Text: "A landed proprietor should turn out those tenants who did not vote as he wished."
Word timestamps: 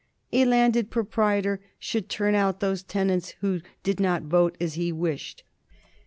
"A 0.33 0.45
landed 0.45 0.89
proprietor 0.89 1.59
should 1.77 2.09
turn 2.09 2.33
out 2.33 2.59
those 2.59 2.81
tenants 2.81 3.35
who 3.41 3.61
did 3.83 3.99
not 3.99 4.23
vote 4.23 4.57
as 4.59 4.73
he 4.73 4.91
wished." 4.91 5.43